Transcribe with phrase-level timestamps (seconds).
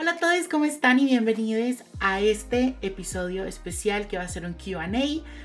[0.00, 1.00] Hola a todos, ¿cómo están?
[1.00, 4.88] Y bienvenidos a este episodio especial que va a ser un QA.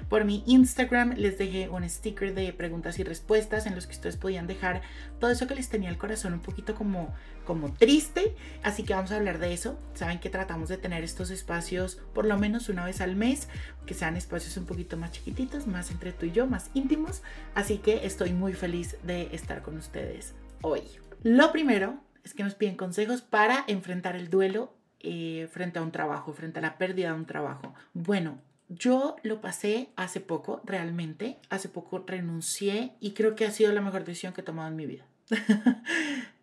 [0.09, 4.17] Por mi Instagram les dejé un sticker de preguntas y respuestas en los que ustedes
[4.17, 4.83] podían dejar
[5.19, 7.11] todo eso que les tenía el corazón un poquito como,
[7.43, 8.35] como triste.
[8.63, 9.79] Así que vamos a hablar de eso.
[9.93, 13.47] Saben que tratamos de tener estos espacios por lo menos una vez al mes,
[13.85, 17.21] que sean espacios un poquito más chiquititos, más entre tú y yo, más íntimos.
[17.55, 20.81] Así que estoy muy feliz de estar con ustedes hoy.
[21.23, 25.91] Lo primero es que nos piden consejos para enfrentar el duelo eh, frente a un
[25.91, 27.73] trabajo, frente a la pérdida de un trabajo.
[27.93, 31.37] Bueno, yo lo pasé hace poco, realmente.
[31.49, 34.75] Hace poco renuncié y creo que ha sido la mejor decisión que he tomado en
[34.75, 35.05] mi vida.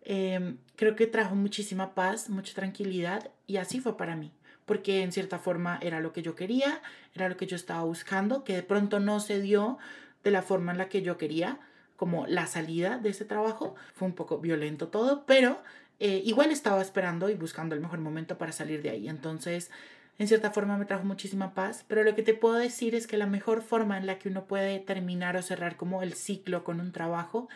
[0.03, 4.31] Em, creo que trajo muchísima paz, mucha tranquilidad y así fue para mí.
[4.65, 6.81] Porque en cierta forma era lo que yo quería,
[7.15, 9.77] era lo que yo estaba buscando, que de pronto no se dio
[10.23, 11.59] de la forma en la que yo quería,
[11.97, 13.75] como la salida de ese trabajo.
[13.93, 15.61] Fue un poco violento todo, pero
[15.99, 19.07] eh, igual estaba esperando y buscando el mejor momento para salir de ahí.
[19.07, 19.69] Entonces,
[20.17, 23.17] en cierta forma me trajo muchísima paz, pero lo que te puedo decir es que
[23.17, 26.79] la mejor forma en la que uno puede terminar o cerrar como el ciclo con
[26.79, 27.49] un trabajo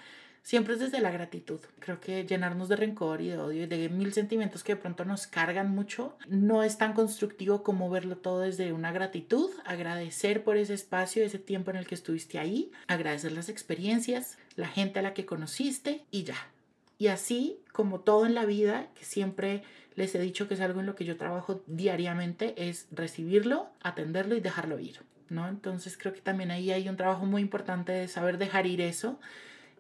[0.46, 1.60] siempre es desde la gratitud.
[1.80, 5.04] Creo que llenarnos de rencor y de odio y de mil sentimientos que de pronto
[5.04, 10.56] nos cargan mucho no es tan constructivo como verlo todo desde una gratitud, agradecer por
[10.56, 15.02] ese espacio, ese tiempo en el que estuviste ahí, agradecer las experiencias, la gente a
[15.02, 16.38] la que conociste y ya.
[17.00, 19.64] Y así como todo en la vida, que siempre
[19.96, 24.36] les he dicho que es algo en lo que yo trabajo diariamente, es recibirlo, atenderlo
[24.36, 25.00] y dejarlo ir.
[25.28, 25.48] ¿no?
[25.48, 29.20] Entonces creo que también ahí hay un trabajo muy importante de saber dejar ir eso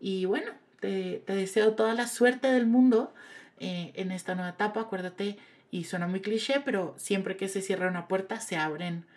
[0.05, 0.51] y bueno,
[0.81, 3.11] te, deseo toda la suerte del mundo
[3.59, 4.81] eh, en esta nueva etapa.
[4.81, 5.39] Acuérdate,
[5.71, 9.07] y suena muy cliché, pero siempre que se cierra una puerta se abren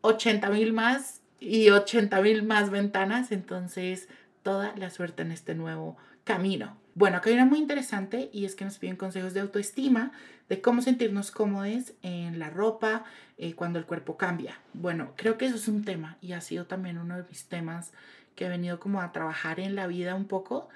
[0.00, 3.30] 80 mil más y 80 mil más ventanas.
[3.30, 4.08] Entonces,
[4.42, 6.76] toda la suerte en este nuevo camino.
[6.96, 10.10] Bueno, acá hay una muy interesante y es que nos piden consejos de autoestima,
[10.48, 13.04] de cómo sentirnos cómodos en la ropa
[13.36, 14.58] eh, cuando el cuerpo cambia.
[14.74, 17.92] Bueno, creo que eso es un tema y ha sido también uno de mis temas
[18.38, 20.68] que he venido como a trabajar en la vida un poco,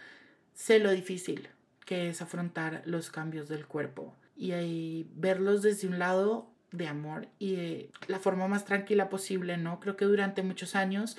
[0.52, 1.48] sé lo difícil
[1.86, 7.88] que es afrontar los cambios del cuerpo y verlos desde un lado de amor y
[8.08, 9.78] la forma más tranquila posible, ¿no?
[9.78, 11.16] Creo que durante muchos años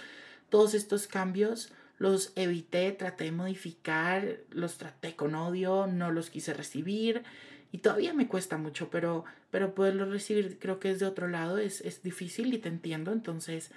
[0.49, 6.53] todos estos cambios los evité, traté de modificar, los traté con odio, no los quise
[6.53, 7.23] recibir
[7.71, 11.57] y todavía me cuesta mucho, pero, pero poderlos recibir creo que es de otro lado
[11.57, 13.71] es, es difícil y te entiendo, entonces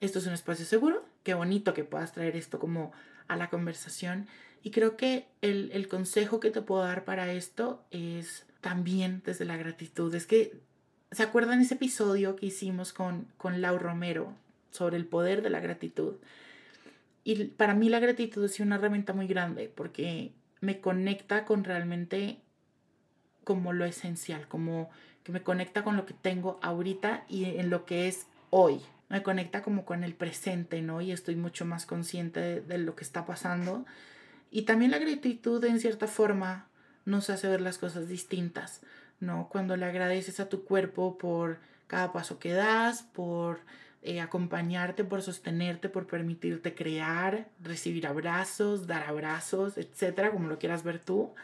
[0.00, 2.90] esto es un espacio seguro, qué bonito que puedas traer esto como
[3.26, 4.28] a la conversación.
[4.62, 9.44] Y creo que el, el consejo que te puedo dar para esto es también desde
[9.44, 10.14] la gratitud.
[10.14, 10.58] Es que,
[11.10, 14.32] ¿se acuerdan ese episodio que hicimos con, con Lau Romero
[14.70, 16.14] sobre el poder de la gratitud?
[17.24, 22.38] Y para mí la gratitud es una herramienta muy grande porque me conecta con realmente
[23.44, 24.88] como lo esencial, como
[25.24, 29.22] que me conecta con lo que tengo ahorita y en lo que es hoy me
[29.22, 31.00] conecta como con el presente, ¿no?
[31.00, 33.86] Y estoy mucho más consciente de, lo que está pasando.
[34.50, 36.68] Y también la gratitud, en cierta forma,
[37.04, 38.82] nos hace ver las cosas distintas,
[39.20, 39.48] ¿no?
[39.50, 43.60] Cuando le agradeces a tu cuerpo por cada paso que das, por
[44.02, 50.82] eh, acompañarte, por sostenerte, por permitirte crear, recibir abrazos, dar abrazos, etcétera, como lo quieras
[50.82, 51.34] ver tú.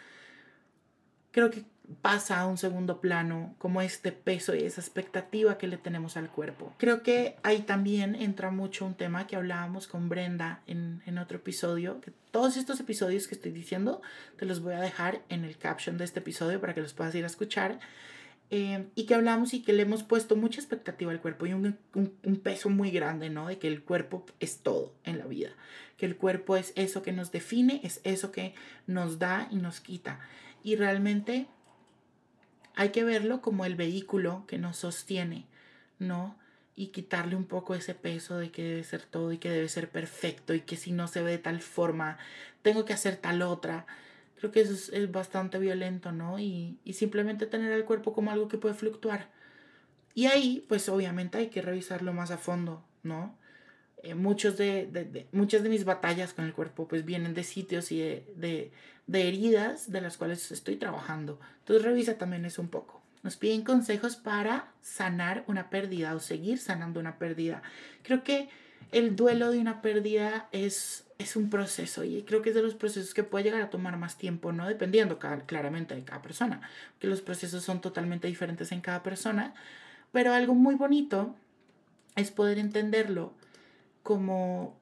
[1.33, 1.65] Creo que
[2.01, 6.31] pasa a un segundo plano como este peso y esa expectativa que le tenemos al
[6.31, 6.73] cuerpo.
[6.79, 11.39] Creo que ahí también entra mucho un tema que hablábamos con Brenda en, en otro
[11.39, 14.01] episodio, que todos estos episodios que estoy diciendo
[14.37, 17.15] te los voy a dejar en el caption de este episodio para que los puedas
[17.15, 17.79] ir a escuchar.
[18.51, 21.79] eh, y que hablamos y que le hemos puesto mucha expectativa al cuerpo y un,
[21.95, 23.49] un, peso muy grande, ¿no?
[23.49, 25.51] De que el cuerpo es todo en la vida,
[25.97, 28.55] que el cuerpo es eso que nos define, es eso que
[28.87, 30.21] nos da y nos quita.
[30.63, 31.47] Y realmente
[32.75, 35.47] hay que verlo como el vehículo que nos sostiene,
[35.99, 36.37] ¿no?
[36.77, 39.91] Y quitarle un poco ese peso de que debe ser todo y que debe ser
[39.91, 42.19] perfecto y que si no se ve de tal forma,
[42.63, 43.87] tengo que hacer tal otra.
[44.37, 46.39] Creo que eso es, bastante violento, ¿no?
[46.39, 49.29] Y, simplemente tener el cuerpo como algo que puede fluctuar.
[50.15, 53.37] Y ahí, pues obviamente hay que revisarlo más a fondo, ¿no?
[54.05, 58.01] Eh, muchos de, muchas de mis batallas con el cuerpo pues vienen de sitios y
[58.01, 58.71] de,
[59.11, 61.41] heridas de las cuales estoy trabajando.
[61.61, 63.01] Entonces revisa también eso un poco.
[63.23, 67.63] Nos piden consejos para sanar una pérdida o seguir sanando una pérdida.
[68.03, 68.51] Creo que
[68.93, 72.75] el duelo de una pérdida es, es un proceso y creo que es de los
[72.75, 74.69] procesos que puede llegar a tomar más tiempo, ¿no?
[74.69, 76.61] Dependiendo claramente de cada persona,
[76.99, 79.55] que los procesos son totalmente diferentes en cada persona,
[80.13, 81.35] pero algo muy bonito
[82.17, 83.33] es poder entenderlo
[84.05, 84.79] como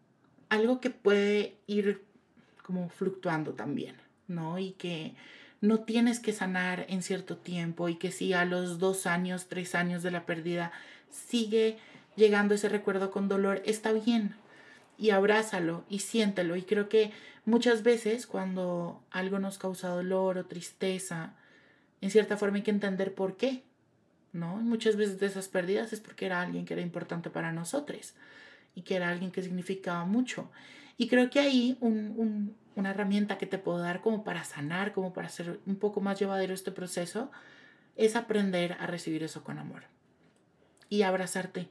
[0.51, 2.05] algo que puede ir
[2.63, 3.97] como fluctuando también,
[4.29, 4.59] ¿no?
[4.59, 5.15] Y que
[5.63, 9.75] no tienes que sanar en cierto tiempo y que si a los dos años, tres
[9.75, 10.73] años de la pérdida
[11.09, 11.79] sigue
[12.17, 14.35] llegando ese recuerdo con dolor, está bien.
[14.99, 16.57] Y abrázalo y siéntelo.
[16.57, 17.13] Y creo que
[17.45, 21.35] muchas veces cuando algo nos causa dolor o tristeza,
[22.01, 23.63] en cierta forma hay que entender por qué,
[24.33, 24.57] ¿no?
[24.57, 28.15] muchas veces de esas pérdidas es porque era alguien que era importante para nosotros
[28.75, 30.51] y que era alguien que significaba mucho.
[30.97, 35.27] Y creo que ahí una herramienta que te puedo dar como para sanar, como para
[35.27, 37.31] hacer un poco más llevadero este proceso,
[37.97, 39.85] es aprender a recibir eso con amor
[40.89, 41.69] y abrazarte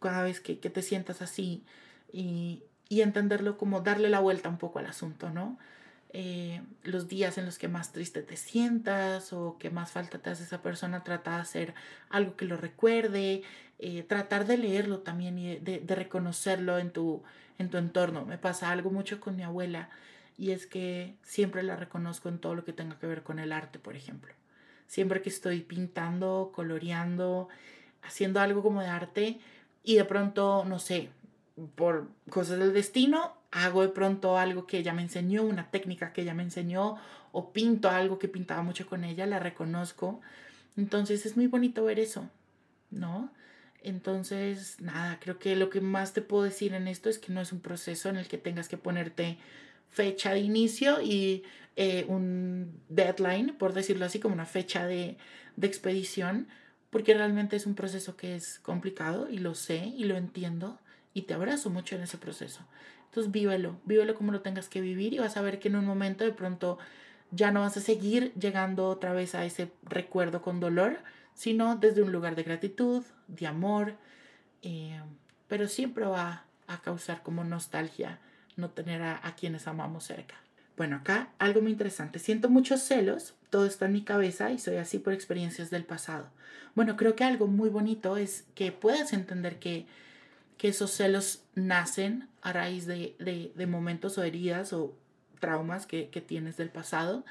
[0.00, 1.64] cada vez que, te sientas así
[2.12, 5.58] y, y entenderlo como darle la vuelta un poco al asunto, ¿no?
[6.14, 10.28] Eh, los días en los que más triste te sientas o que más falta te
[10.28, 11.74] hace esa persona, trata de hacer
[12.10, 13.42] algo que lo recuerde,
[13.84, 17.24] eh, tratar de leerlo también y de, de, reconocerlo en tu,
[17.58, 18.24] en tu entorno.
[18.24, 19.90] Me pasa algo mucho con mi abuela
[20.38, 23.50] y es que siempre la reconozco en todo lo que tenga que ver con el
[23.50, 24.32] arte, por ejemplo.
[24.86, 27.48] Siempre que estoy pintando, coloreando,
[28.02, 29.40] haciendo algo como de arte
[29.82, 31.10] y de pronto, no sé,
[31.74, 36.22] por cosas del destino, hago de pronto algo que ella me enseñó, una técnica que
[36.22, 36.98] ella me enseñó,
[37.32, 40.20] o pinto algo que pintaba mucho con ella, la reconozco.
[40.76, 42.30] Entonces es muy bonito ver eso,
[42.90, 43.32] ¿no?
[43.84, 47.40] Entonces, nada, creo que lo que más te puedo decir en esto es que no
[47.40, 49.38] es un proceso en el que tengas que ponerte
[49.88, 51.44] fecha de inicio y
[51.76, 55.16] eh, un deadline, por decirlo así, como una fecha de,
[55.56, 56.48] de expedición,
[56.90, 60.78] porque realmente es un proceso que es complicado y lo sé y lo entiendo
[61.14, 62.60] y te abrazo mucho en ese proceso.
[63.06, 65.84] Entonces vívelo, vívelo como lo tengas que vivir y vas a ver que en un
[65.84, 66.78] momento de pronto
[67.30, 70.98] ya no vas a seguir llegando otra vez a ese recuerdo con dolor,
[71.34, 73.94] sino desde un lugar de gratitud, de amor,
[74.62, 75.00] eh,
[75.48, 78.20] pero siempre va a causar como nostalgia
[78.56, 80.34] no tener a, a quienes amamos cerca.
[80.76, 82.18] Bueno, acá algo muy interesante.
[82.18, 86.30] Siento muchos celos, todo está en mi cabeza y soy así por experiencias del pasado.
[86.74, 89.86] Bueno, creo que algo muy bonito es que puedas entender que
[90.62, 94.94] que esos celos nacen a raíz de, momentos o heridas o
[95.40, 97.24] traumas que, tienes del pasado.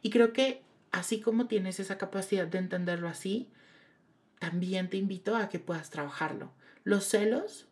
[0.00, 3.48] Y creo que así como tienes esa capacidad de entenderlo así,
[4.38, 6.52] también te invito a que puedas trabajarlo.
[6.84, 7.66] Los celos,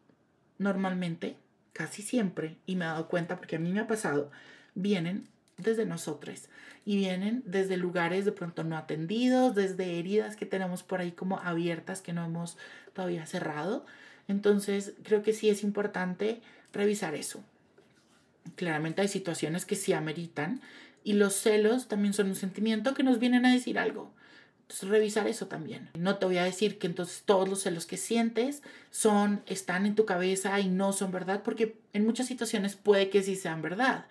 [0.58, 1.36] normalmente,
[1.72, 4.30] casi siempre, y me he dado cuenta porque a mí me ha pasado,
[4.74, 5.28] vienen
[5.58, 6.48] desde nosotros
[6.84, 11.38] y vienen desde lugares de pronto no atendidos, desde heridas que tenemos por ahí como
[11.38, 12.58] abiertas que no hemos
[12.92, 13.86] todavía cerrado.
[14.28, 16.40] Entonces, creo que sí es importante
[16.72, 17.42] revisar eso.
[18.54, 20.60] Claramente hay situaciones que sí ameritan
[21.06, 24.12] y los celos también son un sentimiento que nos vienen a decir algo.
[24.62, 25.88] Entonces, revisar eso también.
[25.94, 29.94] No te voy a decir que entonces todos los celos que sientes son, están en
[29.94, 34.06] tu cabeza y no son verdad, porque en muchas situaciones puede que sí sean verdad,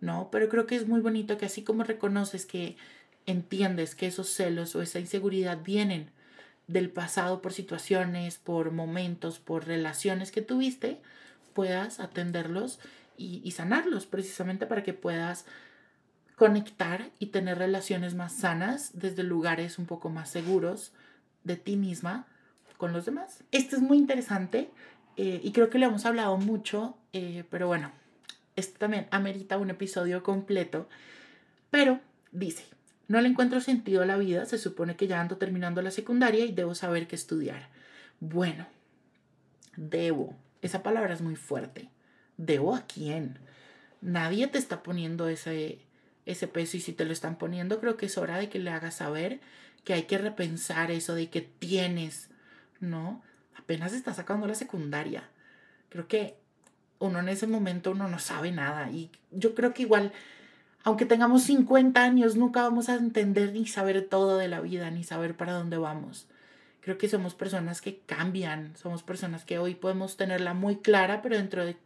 [0.00, 0.30] ¿no?
[0.32, 2.78] Pero creo que es muy bonito que así como reconoces que
[3.26, 6.10] entiendes que esos celos o esa inseguridad vienen
[6.68, 11.02] del pasado por situaciones, por momentos, por relaciones que tuviste,
[11.52, 12.78] puedas atenderlos
[13.18, 15.44] y, sanarlos precisamente para que puedas
[16.40, 20.94] conectar y tener relaciones más sanas desde lugares un poco más seguros
[21.44, 22.26] de ti misma
[22.78, 23.44] con los demás.
[23.52, 24.70] Esto es muy interesante
[25.18, 27.92] eh, y creo que le hemos hablado mucho, eh, pero bueno,
[28.56, 30.88] esto también amerita un episodio completo.
[31.70, 32.00] Pero
[32.32, 32.64] dice,
[33.06, 36.46] no le encuentro sentido a la vida, se supone que ya ando terminando la secundaria
[36.46, 37.68] y debo saber qué estudiar.
[38.18, 38.66] Bueno,
[39.76, 40.34] debo.
[40.62, 41.90] Esa palabra es muy fuerte.
[42.38, 43.38] ¿Debo a quién?
[44.00, 45.80] Nadie te está poniendo ese,
[46.26, 48.70] ese peso y si te lo están poniendo creo que es hora de que le
[48.70, 49.40] hagas saber
[49.84, 52.28] que hay que repensar eso de que tienes,
[52.80, 53.22] ¿no?
[53.56, 55.28] Apenas está sacando la secundaria.
[55.88, 56.36] Creo que
[56.98, 60.12] uno en ese momento uno no sabe nada y yo creo que igual
[60.82, 65.04] aunque tengamos 50 años, nunca vamos a entender ni saber todo de la vida, ni
[65.04, 66.26] saber para dónde vamos.
[66.80, 71.36] Creo que somos personas que cambian, somos personas que hoy podemos tenerla muy clara, pero
[71.36, 71.76] dentro de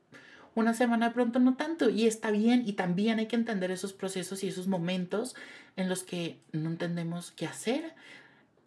[0.54, 1.90] una semana pronto no tanto.
[1.90, 5.34] Y está bien, y también hay que entender esos procesos y esos momentos
[5.76, 7.94] en los que no entendemos qué hacer,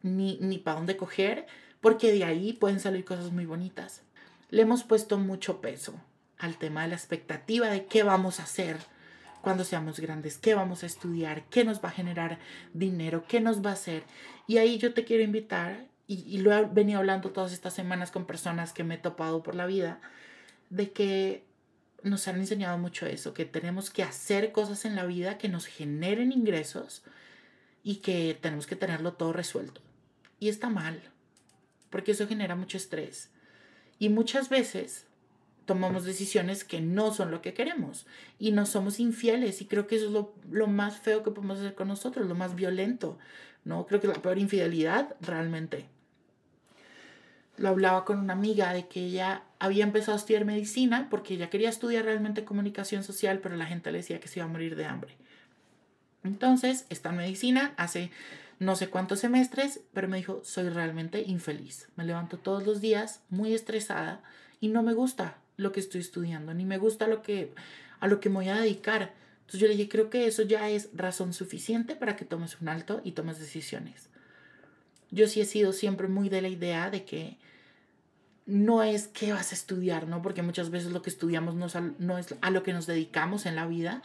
[0.04, 1.48] ni, ni para dónde coger,
[1.82, 4.02] porque de ahí pueden salir cosas muy bonitas.
[4.50, 5.94] Le hemos puesto mucho peso
[6.38, 8.78] al tema de la expectativa de qué vamos a hacer
[9.42, 12.38] cuando seamos grandes, qué vamos a estudiar, qué nos va a generar
[12.74, 14.04] dinero, qué nos va a hacer.
[14.46, 18.26] Y ahí yo te quiero invitar, y, lo he venido hablando todas estas semanas con
[18.26, 20.00] personas que me he topado por la vida,
[20.70, 21.44] de que
[22.04, 25.66] nos han enseñado mucho eso, que tenemos que hacer cosas en la vida que nos
[25.66, 27.04] generen ingresos
[27.84, 29.82] y que tenemos que tenerlo todo resuelto.
[30.40, 31.02] Y está mal,
[31.90, 33.30] porque eso genera mucho estrés.
[34.00, 35.06] Y muchas veces
[35.66, 38.08] tomamos decisiones que no son lo que queremos
[38.40, 41.60] y no somos infieles y creo que eso es lo, lo, más feo que podemos
[41.60, 43.20] hacer con nosotros, lo más violento,
[43.66, 43.86] ¿no?
[43.86, 45.86] Creo que la peor infidelidad realmente.
[47.58, 51.50] Lo hablaba con una amiga de que ella había empezado a estudiar medicina porque ella
[51.50, 54.76] quería estudiar realmente comunicación social, pero la gente le decía que se iba a morir
[54.76, 55.16] de hambre.
[56.24, 58.12] Entonces, está en medicina, hace
[58.60, 61.90] no sé cuántos semestres, pero me dijo, soy realmente infeliz.
[61.96, 64.22] Me levanto todos los días muy estresada
[64.60, 67.54] y no me gusta lo que estoy estudiando, ni me gusta lo que,
[68.00, 69.14] a lo que me voy a dedicar.
[69.42, 72.70] Entonces yo le dije, creo que eso ya es razón suficiente para que tomes un
[72.70, 74.10] alto y tomes decisiones.
[75.12, 77.38] Yo sí he sido siempre muy de la idea de que
[78.48, 80.22] no es qué vas a estudiar, ¿no?
[80.22, 82.88] Porque muchas veces lo que estudiamos no es, a, no es a lo que nos
[82.88, 84.02] dedicamos en la vida,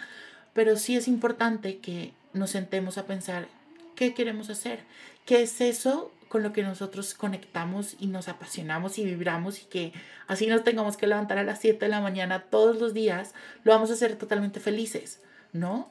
[0.53, 3.47] pero sí es importante que nos sentemos a pensar
[3.95, 4.81] qué queremos hacer,
[5.25, 9.93] qué es eso con lo que nosotros conectamos y nos apasionamos y vibramos y que
[10.27, 13.73] así nos tengamos que levantar a las 7 de la mañana todos los días, lo
[13.73, 15.21] vamos a hacer totalmente felices,
[15.53, 15.89] ¿no?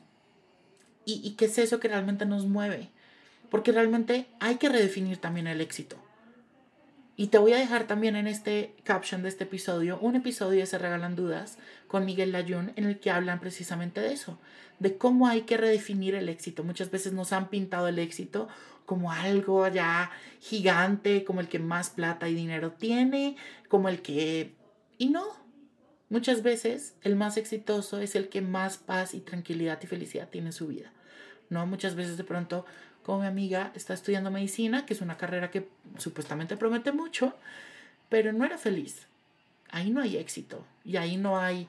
[1.06, 2.90] Y, y qué es eso que realmente nos mueve.
[3.50, 5.98] Porque realmente hay que redefinir también el éxito.
[7.18, 10.66] Y te voy a dejar también en este caption de este episodio un episodio de
[10.66, 14.40] Se Regalan Dudas con Miguel Layún en el que hablan precisamente de eso,
[14.80, 16.64] de cómo hay que redefinir el éxito.
[16.64, 18.48] Muchas veces nos han pintado el éxito
[18.86, 23.36] como algo ya gigante, como el que más plata y dinero tiene,
[23.68, 24.56] como el que...
[24.98, 25.26] Y no,
[26.10, 30.48] muchas veces el más exitoso es el que más paz y tranquilidad y felicidad tiene
[30.48, 30.92] en su vida.
[31.50, 31.68] ¿no?
[31.68, 32.66] Muchas veces de pronto
[33.04, 35.68] como mi amiga está estudiando medicina, que es una carrera que
[35.98, 37.36] supuestamente promete mucho,
[38.10, 39.08] pero no era feliz.
[39.70, 41.68] Ahí no hay éxito y ahí no hay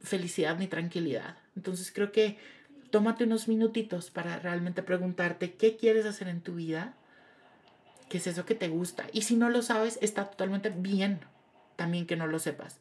[0.00, 1.36] felicidad ni tranquilidad.
[1.56, 2.38] Entonces creo que
[2.90, 6.94] tómate unos minutitos para realmente preguntarte qué quieres hacer en tu vida,
[8.08, 9.06] qué es eso que te gusta.
[9.12, 11.20] Y si no lo sabes, está totalmente bien
[11.76, 12.78] también que no lo sepas.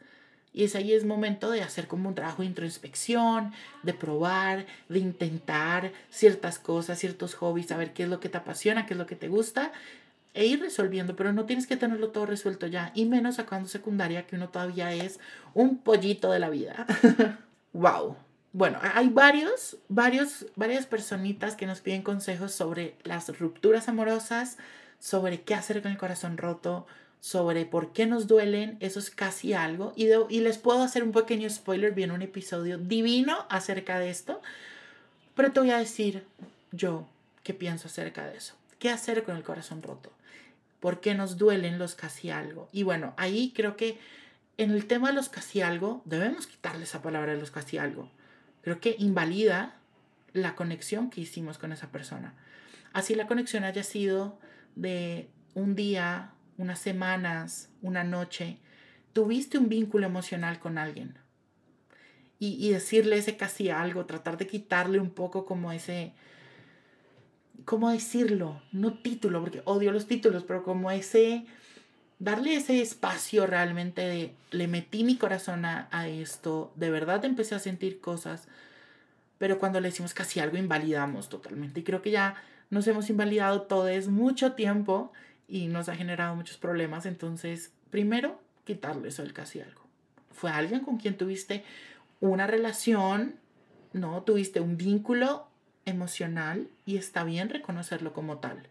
[0.55, 3.51] Y es ahí es momento de hacer como un trabajo de introspección,
[3.83, 8.85] de probar, de intentar ciertas cosas, ciertos hobbies, saber qué es lo que te apasiona,
[8.85, 9.73] qué es lo que te gusta
[10.33, 14.27] e ir resolviendo, pero no tienes que tenerlo todo resuelto ya, y menos sacando secundaria
[14.27, 15.19] que uno todavía es
[15.53, 16.85] un pollito de la vida.
[17.73, 18.15] wow.
[18.53, 24.57] Bueno, hay varios, varios, varias personitas que nos piden consejos sobre las rupturas amorosas,
[24.99, 26.87] sobre qué hacer con el corazón roto,
[27.25, 29.93] sobre por qué nos duelen, eso es casi algo.
[29.95, 34.43] Y, y les puedo hacer un pequeño spoiler, viene un episodio divino acerca de esto,
[35.33, 36.23] pero te voy a decir
[36.71, 37.07] yo
[37.41, 38.53] qué pienso acerca de eso.
[38.77, 40.11] ¿Qué hacer con el corazón roto?
[40.79, 42.69] ¿Por qué nos duelen los casi algo?
[42.71, 43.97] Y bueno, ahí creo que
[44.59, 48.07] en el tema de los casi algo, debemos quitarle esa palabra de los casi algo.
[48.61, 49.73] Creo que invalida
[50.33, 52.35] la conexión que hicimos con esa persona.
[52.93, 54.37] Así la conexión haya sido
[54.75, 58.57] de un día, unas semanas, una noche,
[59.13, 61.17] tuviste un vínculo emocional con alguien.
[62.37, 66.13] Y, decirle ese casi algo, tratar de quitarle un poco como ese,
[67.63, 68.61] ¿cómo decirlo?
[68.71, 71.45] No título, porque odio los títulos, pero como ese,
[72.19, 77.55] darle ese espacio realmente de, le metí mi corazón a, a esto, de verdad empecé
[77.55, 78.47] a sentir cosas,
[79.39, 81.79] pero cuando le decimos casi algo invalidamos totalmente.
[81.79, 82.35] Y creo que ya
[82.69, 85.13] nos hemos invalidado todo es mucho tiempo
[85.47, 87.05] y nos ha generado muchos problemas.
[87.05, 89.81] Entonces, primero, quitarle eso del casi algo.
[90.31, 91.63] Fue alguien con quien tuviste
[92.19, 93.35] una relación,
[93.93, 94.23] ¿no?
[94.23, 95.47] Tuviste un vínculo
[95.85, 98.67] emocional y está bien reconocerlo como tal.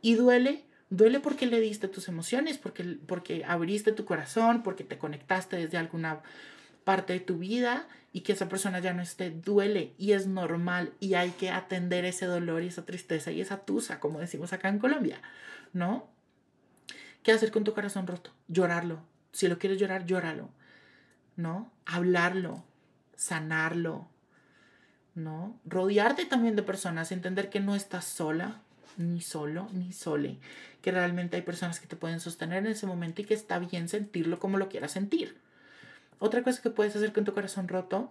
[0.00, 4.98] Y duele, duele porque le diste tus emociones, porque, porque abriste tu corazón, porque te
[4.98, 6.22] conectaste desde alguna
[6.86, 10.92] parte de tu vida y que esa persona ya no esté, duele y es normal
[11.00, 14.68] y hay que atender ese dolor y esa tristeza y esa tusa, como decimos acá
[14.68, 15.20] en Colombia,
[15.72, 16.08] ¿no?
[17.24, 18.30] ¿Qué hacer con tu corazón roto?
[18.46, 19.00] Llorarlo.
[19.32, 20.48] Si lo quieres llorar, llóralo,
[21.34, 21.72] ¿no?
[21.86, 22.62] Hablarlo,
[23.16, 24.08] sanarlo,
[25.16, 25.58] ¿no?
[25.64, 28.60] Rodearte también de personas, entender que no estás sola,
[28.96, 30.38] ni solo, ni sole,
[30.82, 33.88] que realmente hay personas que te pueden sostener en ese momento y que está bien
[33.88, 35.44] sentirlo como lo quieras sentir.
[36.18, 38.10] Otra cosa que puedes hacer con tu corazón roto,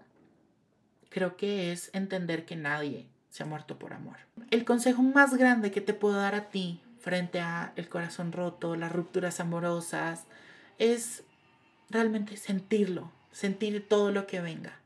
[1.10, 4.18] creo que es entender que nadie se ha muerto por amor.
[4.52, 8.76] El consejo más grande que te puedo dar a ti frente a el corazón roto,
[8.76, 10.26] las rupturas amorosas,
[10.80, 11.24] es
[11.90, 14.80] realmente sentirlo, sentir todo lo que venga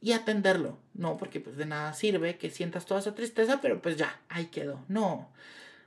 [0.00, 0.78] y atenderlo.
[0.94, 4.46] No, porque pues de nada sirve que sientas toda esa tristeza, pero pues ya, ahí
[4.46, 4.84] quedó.
[4.88, 5.28] No,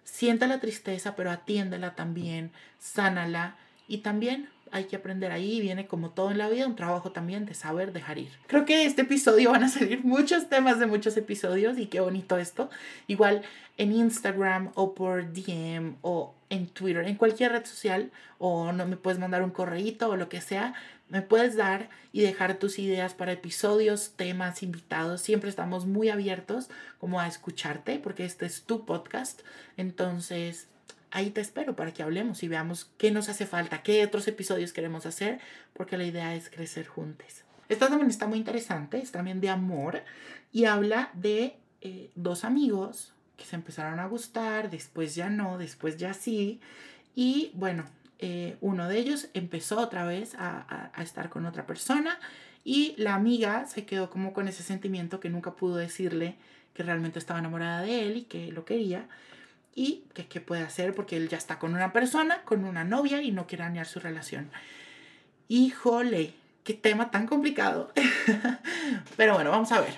[0.04, 3.56] sienta la tristeza, pero atiéndela también, sánala
[3.92, 7.46] y también hay que aprender ahí, viene como todo en la vida, un trabajo también
[7.46, 8.30] de saber dejar ir.
[8.48, 12.38] Creo que este episodio van a salir muchos temas de muchos episodios y qué bonito
[12.38, 12.70] esto.
[13.08, 13.42] Igual
[13.78, 18.96] en Instagram o por DM o en Twitter, en cualquier red social o no me
[18.96, 20.74] puedes mandar un correíto o lo que sea,
[21.10, 25.20] me puedes dar y dejar tus ideas para episodios, temas, invitados.
[25.20, 29.42] Siempre estamos muy abiertos como a escucharte porque este es tu podcast.
[29.76, 30.70] Entonces,
[31.12, 34.74] ahí te espero para que hablemos y veamos qué nos hace falta, qué otros episodios
[34.74, 35.40] queremos hacer,
[35.74, 37.44] porque la idea es crecer juntos.
[37.70, 40.04] Esta también está muy interesante, es también de amor
[40.52, 45.98] y habla de eh, dos amigos que se empezaron a gustar, después ya no, después
[45.98, 46.60] ya sí.
[47.16, 47.86] Y bueno,
[48.20, 52.20] eh, uno de ellos empezó otra vez a, a, estar con otra persona
[52.64, 56.36] y la amiga se quedó como con ese sentimiento que nunca pudo decirle
[56.74, 59.08] que realmente estaba enamorada de él y que lo quería
[59.76, 63.22] y que qué puede hacer porque él ya está con una persona, con una novia
[63.22, 64.52] y no quiere dañar su relación.
[65.48, 67.92] Híjole, qué tema tan complicado.
[69.18, 69.94] Pero bueno, vamos a ver.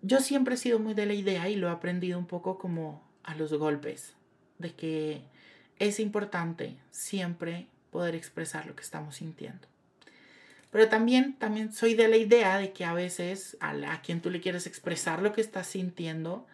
[0.00, 3.02] Yo siempre he sido muy de la idea y lo he aprendido un poco como
[3.22, 4.14] a los golpes,
[4.58, 5.22] de que
[5.78, 9.68] es importante siempre poder expresar lo que estamos sintiendo.
[10.72, 14.30] Pero también, también soy de la idea de que a veces a, a quien tú
[14.30, 16.46] le quieres expresar lo que estás sintiendo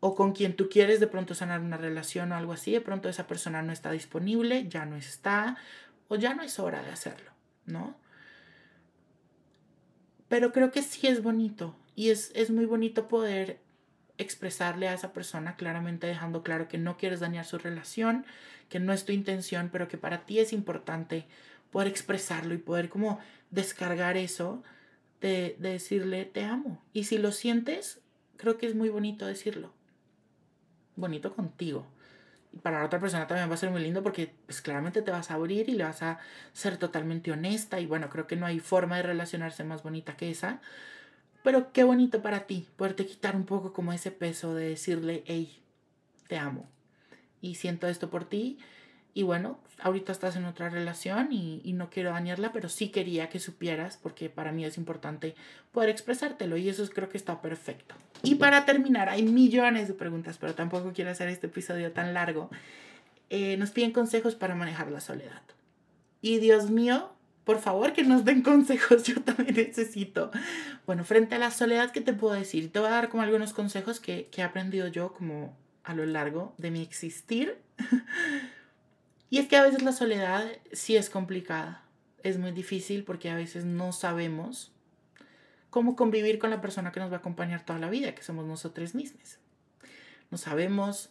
[0.00, 3.08] o con quien tú quieres de pronto sanar una relación o algo así, de pronto
[3.08, 5.56] esa persona no está disponible, ya no está
[6.08, 7.30] o ya no es hora de hacerlo,
[7.64, 7.96] ¿no?
[10.28, 13.60] Pero creo que sí es bonito y es, es muy bonito poder
[14.18, 18.24] expresarle a esa persona claramente dejando claro que no quieres dañar su relación,
[18.68, 21.26] que no es tu intención, pero que para ti es importante
[21.70, 23.18] poder expresarlo y poder como
[23.50, 24.62] descargar eso
[25.20, 26.82] de, de decirle te amo.
[26.92, 28.00] Y si lo sientes,
[28.36, 29.75] creo que es muy bonito decirlo.
[30.96, 31.86] Bonito contigo.
[32.52, 35.10] Y para la otra persona también va a ser muy lindo porque pues claramente te
[35.10, 36.18] vas a abrir y le vas a
[36.52, 40.30] ser totalmente honesta y bueno, creo que no hay forma de relacionarse más bonita que
[40.30, 40.60] esa.
[41.42, 45.62] Pero qué bonito para ti poderte quitar un poco como ese peso de decirle, hey,
[46.28, 46.66] te amo
[47.40, 48.58] y siento esto por ti.
[49.16, 53.30] Y bueno, ahorita estás en otra relación y, y, no quiero dañarla, pero sí quería
[53.30, 55.34] que supieras porque para mí es importante
[55.72, 57.94] poder expresártelo y eso creo que está perfecto.
[58.22, 62.50] Y para terminar, hay millones de preguntas, pero tampoco quiero hacer este episodio tan largo.
[63.30, 65.40] Eh, nos piden consejos para manejar la soledad.
[66.20, 67.10] Y Dios mío,
[67.44, 70.30] por favor que nos den consejos, yo también necesito.
[70.84, 72.70] Bueno, frente a la soledad, ¿qué te puedo decir?
[72.70, 76.04] Te voy a dar como algunos consejos que, que he aprendido yo como a lo
[76.04, 77.56] largo de mi existir.
[79.30, 81.82] y es que a veces la soledad sí es complicada,
[82.22, 84.72] es muy difícil porque a veces no sabemos
[85.70, 88.46] cómo convivir con la persona que nos va a acompañar toda la vida, que somos
[88.46, 89.38] nosotros mismos.
[90.30, 91.10] No sabemos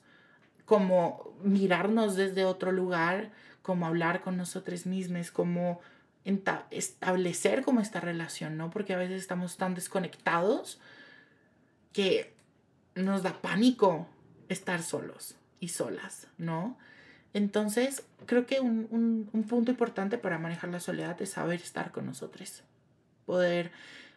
[0.65, 5.81] cómo mirarnos desde otro lugar, cómo hablar con nosotros mismos, cómo
[6.71, 8.71] establecer como esta relación, ¿no?
[8.71, 10.79] Porque a veces estamos tan desconectados
[11.93, 12.33] que
[12.95, 14.07] nos da pánico
[14.49, 16.77] estar solos y solas, ¿no?
[17.35, 21.91] Entonces, creo que un, un, un, punto importante para manejar la soledad es saber estar
[21.91, 22.63] con nosotros,
[23.25, 23.71] poder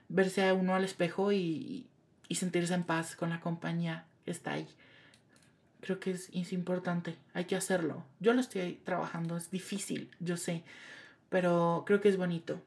[0.09, 1.89] verse a uno al espejo y,
[2.29, 4.69] y sentirse en paz con la compañía que está ahí.
[5.81, 8.05] Creo que es, es importante, hay que hacerlo.
[8.21, 10.63] Yo lo estoy trabajando, es difícil, yo sé,
[11.29, 12.63] pero creo que es bonito.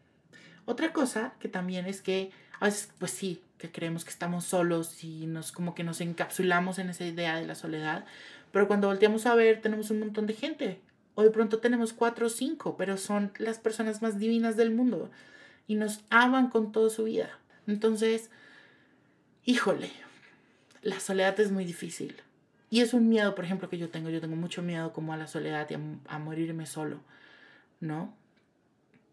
[0.66, 5.02] Otra cosa que también es que a veces, pues sí, que creemos que estamos solos
[5.06, 8.06] y nos como que nos encapsulamos en esa idea de la soledad,
[8.52, 10.82] pero cuando volteamos a ver tenemos un montón de gente.
[11.16, 15.12] O de pronto tenemos cuatro o cinco, pero son las personas más divinas del mundo
[15.68, 17.38] y nos aman con toda su vida.
[17.68, 18.30] Entonces,
[19.46, 19.92] híjole,
[20.82, 22.16] la soledad es muy difícil.
[22.70, 24.10] Y es un miedo, por ejemplo, que yo tengo.
[24.10, 27.02] Yo tengo mucho miedo como a la soledad y a, a morirme solo,
[27.82, 28.16] ¿no?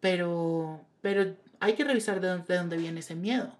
[0.00, 3.52] pero, pero hay que revisar de dónde, de dónde viene ese miedo.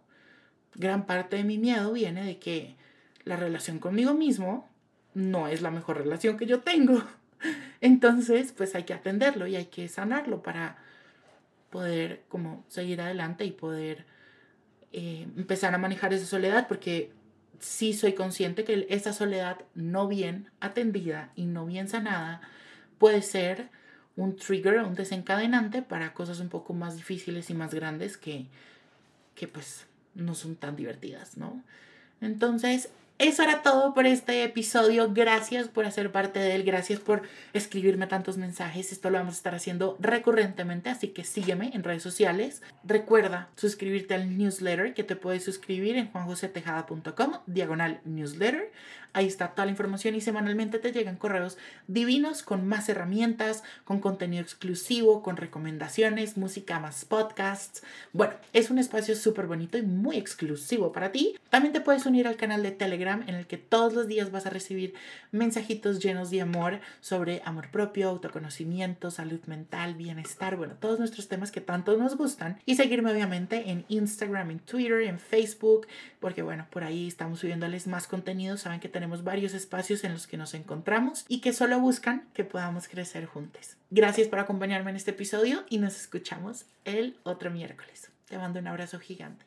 [0.74, 2.76] Gran parte de mi miedo viene de que
[3.24, 4.67] la relación conmigo mismo
[5.18, 7.02] no es la mejor relación que yo tengo.
[7.80, 10.78] Entonces, pues hay que atenderlo y hay que sanarlo para
[11.70, 14.06] poder como seguir adelante y poder
[14.92, 17.12] eh, empezar a manejar esa soledad, porque
[17.58, 22.40] sí soy consciente que esa soledad no bien atendida y no bien sanada
[22.98, 23.68] puede ser
[24.16, 28.46] un trigger, un desencadenante para cosas un poco más difíciles y más grandes que,
[29.34, 31.62] que pues no son tan divertidas, ¿no?
[32.20, 35.12] Entonces, eso era todo por este episodio.
[35.12, 36.62] Gracias por hacer parte de él.
[36.62, 38.92] Gracias por escribirme tantos mensajes.
[38.92, 42.62] Esto lo vamos a estar haciendo recurrentemente, así que sígueme en redes sociales.
[42.84, 48.70] Recuerda suscribirte al newsletter que te puedes suscribir en juanjosetejada.com, diagonal newsletter.
[49.12, 54.00] Ahí está toda la información y semanalmente te llegan correos divinos con más herramientas, con
[54.00, 57.82] contenido exclusivo, con recomendaciones, música más podcasts.
[58.12, 61.36] Bueno, es un espacio súper bonito y muy exclusivo para ti.
[61.50, 64.46] También te puedes unir al canal de Telegram en el que todos los días vas
[64.46, 64.94] a recibir
[65.32, 71.50] mensajitos llenos de amor sobre amor propio, autoconocimiento, salud mental, bienestar, bueno, todos nuestros temas
[71.50, 72.58] que tanto nos gustan.
[72.66, 75.86] Y seguirme obviamente en Instagram, en Twitter, en Facebook,
[76.20, 78.56] porque bueno, por ahí estamos subiéndoles más contenido.
[78.56, 82.42] Saben que tenemos varios espacios en los que nos encontramos y que solo buscan que
[82.42, 83.76] podamos crecer juntos.
[83.90, 88.10] Gracias por acompañarme en este episodio y nos escuchamos el otro miércoles.
[88.26, 89.46] Te mando un abrazo gigante.